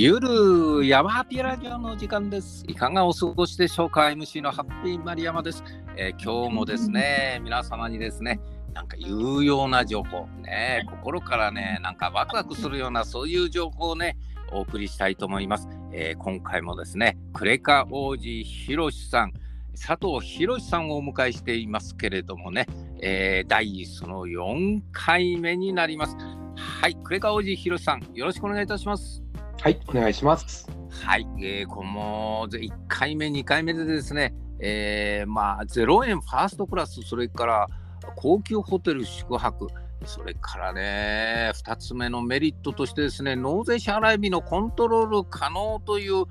[0.00, 2.62] ゆる山ハッピーラジオの時間です。
[2.68, 5.64] いかがお過ごしでしょうか ?MC のハッピーマリヤマです、
[5.96, 8.38] えー今日もですね、 皆様にですね、
[8.74, 14.16] なんか有用な情報、ね、心からね、なんかワクワクするようなそういう情報をね、
[14.52, 15.68] お送りしたいと思います。
[15.92, 19.32] えー今回もですね、クレカ王子ひろしさん、
[19.72, 22.66] 佐藤博さんをお迎えしていますけれどもね、
[23.02, 26.16] えー第その4回目になります。
[26.54, 29.27] はい、クレカ王子ひろしさん、よろしくお願いいたします。
[29.60, 30.70] はい、お願いします。
[31.02, 37.66] はい、えー、この1回目、2回目でですね、えーまあ、0円ファーストクラス、それから
[38.14, 39.66] 高級ホテル宿泊、
[40.06, 46.26] それからね、2つ目のメリットとしてですね、納税支払い日のコントロール可能という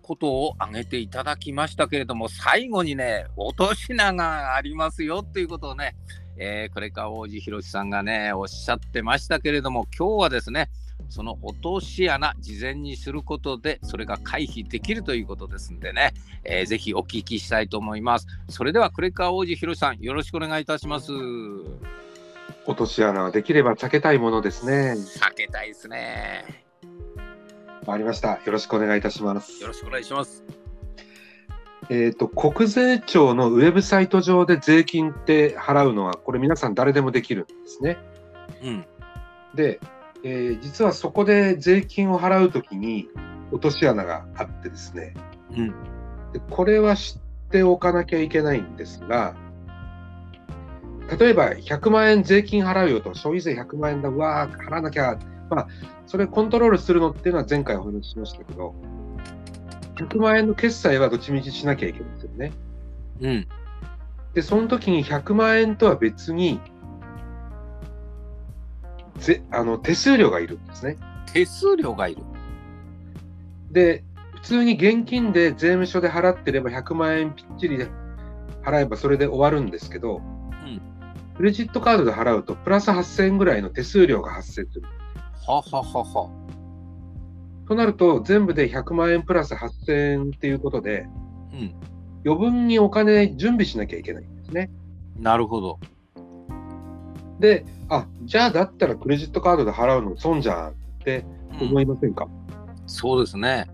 [0.00, 5.94] ことを挙げていただきましたけれども、最後にね、落とし穴がありますよっていうことをね、
[6.36, 10.70] えー、これから王子博さんがね、おっしゃってましたけれども、今日はですね、
[11.08, 16.12] その落とし穴、事前にすることで、それが回避できるということですんでね、
[16.44, 18.26] えーぜひお聞きしたいと思います。
[18.48, 21.12] それでは、クレカ王子ひろしさん、よろしくお願いいたします。
[22.66, 24.92] 落とし穴はできれば避けたいものですね。
[24.92, 26.64] 避けたいですね。
[27.86, 28.40] わかりました。
[28.44, 29.68] よろしくお願いいたしますよ。
[29.68, 30.61] ろしくお願いします。
[31.90, 37.98] えっ、と、国税庁のウェブサイト上で税金って払うのは、これ皆さん誰でもできるんですね。
[38.62, 38.84] うん。
[39.54, 39.80] で、
[40.24, 43.08] えー実はそこで税金を払うときに
[43.50, 45.14] 落とし穴があってですね。
[45.50, 45.68] うん。
[46.32, 49.34] でこれは知っておかなきゃいけないんですが、
[51.18, 55.18] 例えば100万円税金払うよと、消費税100万円だ、うわー、払わなきゃ、
[55.50, 55.68] まあ、
[56.06, 58.74] それコントロールするのっていうのは前回お話ししましたけど、
[59.96, 62.52] 100万円の決済はどっちみちしなきゃいけないんですよね。
[63.20, 63.46] うん。
[64.34, 66.60] で、その時に100万円とは別に、
[69.18, 70.96] ぜあの手数料がいるんですね。
[71.32, 72.22] 手数料がいる。
[73.70, 77.88] で、普通に現金で税務署で払ってれば100万円ぴっちりで
[78.64, 80.20] 払えばそれで終わるんですけど、う
[80.66, 80.80] ん。
[81.36, 84.82] クレジットカードで払うとプラス8000円ぐらいの手数料が発生する。
[85.46, 86.30] はははは。
[87.68, 91.06] となると全部で100万円プラス8000円っていうことで
[91.52, 91.74] うん。
[92.24, 94.70] 余分にお金準備しなきゃいけないんですね。
[95.18, 95.78] なるほど。
[97.40, 100.74] で、あ、じゃあだったらクレジットカードで払うの損じゃんっ
[101.04, 101.24] て
[101.60, 102.28] うん思いませんか、
[102.86, 103.66] そうですね。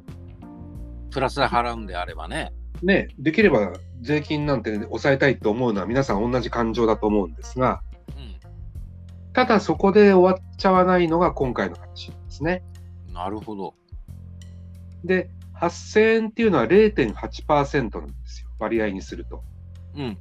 [1.11, 2.53] プラスで払うんであればね。
[2.83, 12.63] ね、できれば税金なんて抑えたいと思うのは皆さん同じ感情だと思うんですが、うただそこで終わっちゃわないのが今回の話ですね。
[13.19, 13.25] ん。
[13.25, 13.75] なるほど。
[15.05, 15.31] で、
[15.61, 19.43] 8000円っていうのは0.8%なんですよ、割合にすると。
[19.97, 20.19] うん。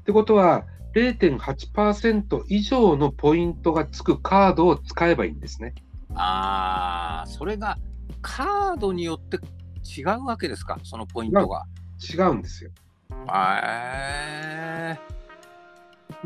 [0.00, 5.74] ってことは、0.8%以上のポイントがつくカードを使えばいいんですね。
[6.14, 7.76] ああ、それが
[8.22, 9.38] カードによって
[9.84, 11.64] 違うわけですか、そのポイントが。
[12.00, 12.70] 違うんですよ。
[13.10, 14.98] へえ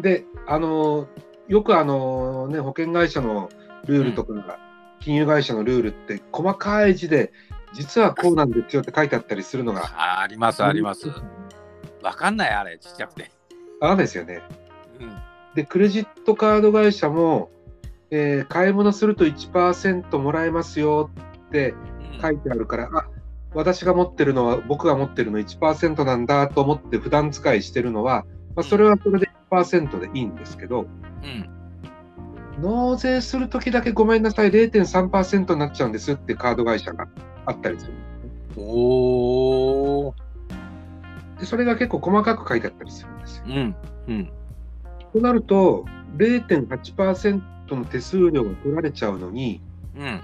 [0.00, 1.08] で、あの、
[1.48, 3.48] よくあの、ね、保険会社の
[3.86, 4.58] ルールとか、
[5.00, 7.32] 金融会社のルールって細かい字で、
[7.72, 11.08] 実はこうなんですよって書いてあったりするのが、ああります、あります。
[12.02, 13.30] わかんない、あれ、ちっちゃくて。
[13.80, 14.42] あるんですよね。
[14.98, 15.18] うん。
[15.54, 17.50] で、クレジットカード会社も、
[18.10, 21.10] えー買い物すると1%もらえますよ
[21.46, 21.74] って
[22.14, 23.08] うん書いてあるから、あ
[23.54, 28.24] 私が持ってるのは、僕が持ってるの1%なんだと思って普段使いしてるのは、
[28.54, 30.86] まあ、それはそれで1%でいいんですけど、
[31.22, 31.59] うん。
[32.60, 37.08] 納税するときだけごめんなさい、0.3%になっちゃうんですってカード会社が
[37.46, 37.92] あったりする。
[38.56, 40.14] おー。
[41.40, 43.44] でそれが結構細かく書いてあったりするんですよ。
[43.48, 43.76] うん。
[44.08, 44.32] うん。
[45.12, 47.42] となると、0.8%
[47.74, 49.62] の手数料が取られちゃうのに、
[49.96, 50.20] うん。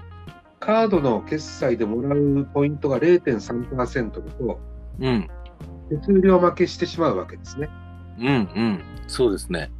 [0.59, 4.59] カードの決済でもらうポイントが0.3%だと、
[4.99, 5.27] うん。
[5.89, 7.69] 手数料負けしてしまうわけですね。
[8.19, 8.25] うん。
[8.27, 8.83] うん。
[9.07, 9.71] そうですね。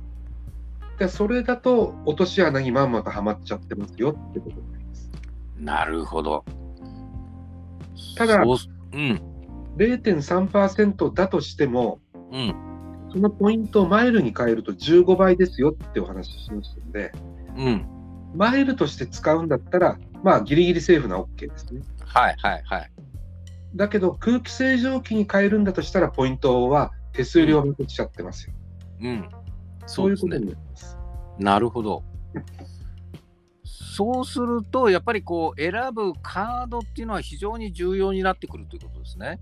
[0.97, 5.11] でそれだと、落とし穴にまんまとはまっちゃってますよってことになります。
[5.59, 6.44] なるほど。
[8.15, 8.57] ただそ
[8.94, 9.21] うん。
[9.77, 11.99] 0.3%だとしても、
[12.31, 12.55] うん。
[13.11, 17.11] そのポイントをマイルに変えると15倍ですよってお話ししましたので、
[17.57, 17.85] うん。
[18.35, 21.81] マイルとして使うんだったら、まあ、ギリギリセーフな OK ですね。
[22.05, 22.91] はいはいはい。
[23.75, 28.53] だけど、空気清浄機に変えるんだとしたら、ポイントは手数料負けしちゃってますよ。
[29.01, 29.29] うん。
[29.88, 30.45] そそういうことに。
[30.45, 30.98] なります。
[31.39, 32.04] なるほど。
[33.66, 39.39] そうすると、やっぱりこう選ぶカードっていうのは非常に重要になってくるということですね。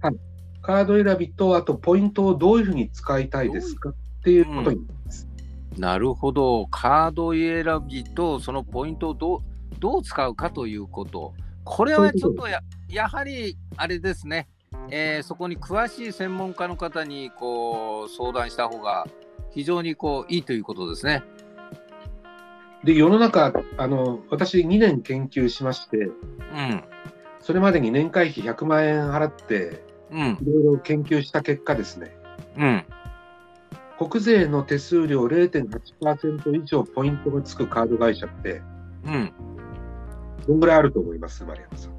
[0.61, 3.93] カード選びと、あとポイントをどういうふうに使いたいですかっ
[4.23, 5.27] ていうことになります。
[5.77, 6.67] なるほど。
[6.67, 9.39] カード選びとそのポイントをどう
[9.79, 11.33] どう使うかということ。
[11.65, 14.47] これはちょっとややはりあれですね、
[14.89, 19.05] えー、そこに詳しい専門家の方にこう相談した方が
[19.55, 21.23] 非常にこういいということですね。
[22.83, 26.83] で世の中あの私2年研究しまして、うん、
[27.39, 29.81] それまでに年会費100万円払って、
[30.11, 32.15] うん、いろいろ研究した結果ですね、
[32.57, 32.85] うん、
[33.97, 38.61] 国税の手数料0.8%以上ポイントがつくカード会社って、
[39.05, 39.33] うん、
[40.47, 41.94] どんぐらいあると思います丸山さん？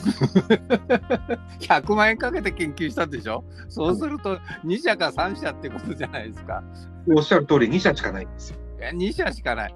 [1.60, 3.44] 100万円かけて研究したんでしょ？
[3.68, 6.62] そうすると2社か3社ってことじゃないですか。
[7.14, 8.58] おっしゃる通り2社しかないんですよ。
[8.80, 9.74] 2社しかない。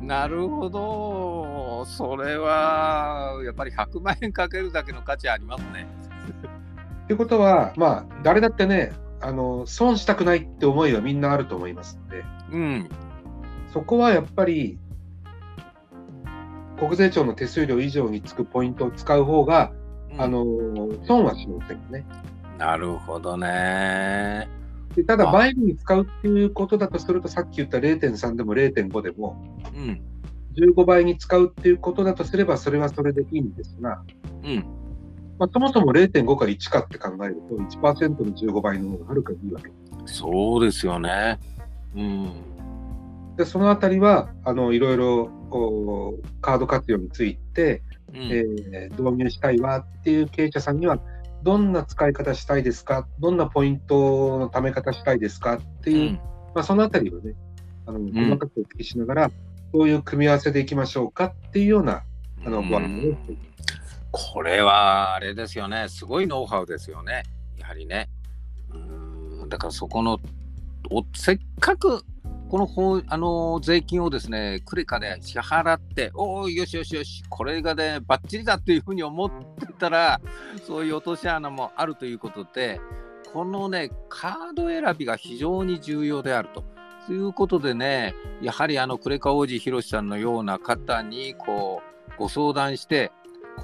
[0.00, 1.84] なるほど。
[1.86, 5.86] それはやっぱり100万円かけるだけの価値ありますね。
[7.04, 12.88] ってことは、まあ、誰だってね、あの損したくないって思いはみんなあると思いますので、うん、
[13.72, 14.78] そこはやっぱり
[16.78, 19.72] 国税庁の手数料以上につくポイントを使う方が、
[20.12, 20.44] うん、あの
[21.06, 22.06] 損はしませんよね。
[22.58, 24.48] なるほどね。
[24.94, 29.36] でただ、前に使うっていうことだとすると、さっき言った0.3でも0.5でも、
[29.74, 30.00] うん、
[30.56, 34.02] 15倍に使うっていうことだとすれば、それはそれでいいんですが、
[34.44, 34.64] うん
[35.38, 39.70] まあ、そもそも0.5か1かって考えると、1%の15倍の方がはるかにいいわけ
[40.06, 41.40] そうですよね。
[41.96, 42.32] うん、
[43.36, 47.82] でそのあたりはあのいろいろこうカード活用について、
[48.12, 50.98] うん、えー、導入したいわっていう経営者さんには、
[51.42, 55.54] どんな使い方したいですか、どんなポイントのため方したいですか？
[55.54, 56.14] っていう、うん、
[56.54, 57.34] まあ、そのあたりをね、
[57.86, 59.30] あの細かくお聞きしながら、
[59.72, 61.26] どういう組み合わせでいきましょうか？
[61.26, 62.02] っていうような
[62.46, 63.16] あのご案内を。
[64.12, 67.24] これはあれですよね、すごいノウハウですよね、
[67.58, 68.08] やはりね。
[68.72, 68.78] う
[69.44, 69.48] ん。
[69.48, 70.20] だからそこの
[70.90, 72.04] おせっかく
[72.48, 80.20] この法あの税金をですね、クレカで支払って、おお、よしよしよし、これがね、ばっちりだっていうふうに思ってたら、
[80.66, 82.80] そういう落とし穴もあるということで、
[83.32, 86.64] このね、カード選びが非常に重要であると。
[87.06, 93.10] ということでね、やはりあのクレカ王子ひろしさんのような方にこうご相談して、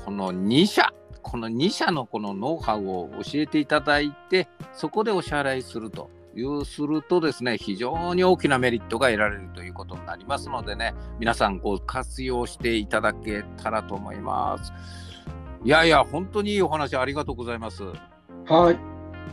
[0.04, 0.92] この2社、
[1.22, 6.10] この2社のこのノウハウを教えていただいて、そこでお支払いすると。
[6.36, 14.72] いうするとですね、非常に大きなメリットが得られるということになりますのでね、皆さんご活用していただけたらと思います。
[15.64, 17.82] いやいや、本当にいいお話ありがとうございます。
[18.46, 18.89] はい。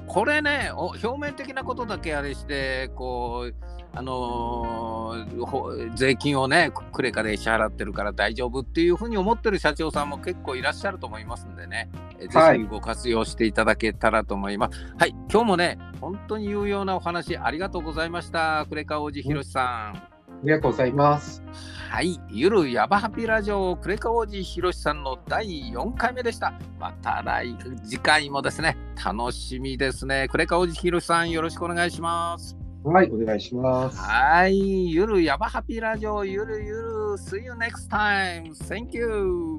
[0.07, 3.56] これね、表面的なことだけあれして、こう、
[3.94, 11.89] あのー、税金をね、クレカで支払ってるから大丈夫っていうふうに思ってる社長さんも結構いらっしゃると思いますんでね、
[12.34, 14.94] はい、ぜひご活用していただけたらと思います。
[14.98, 18.66] はい、今日もね、本当に有用なお話ありがとうございました。
[18.69, 19.98] クレカ王子ひろしさん。
[19.98, 21.44] ありがとうございます。
[21.90, 26.54] はい、ゆるやばハピラジオクレカ王子ひろしさんの第4回目でした。
[26.80, 30.27] また来次回もですね、楽しみですね。
[30.29, 32.57] クレカ王子ひろしさん、よろしくお願いします。
[32.83, 33.97] はい、お願いします。
[33.99, 38.53] はい、ゆるやばハピラジオ、ゆるゆる、See you next time.
[38.67, 39.56] Thank you.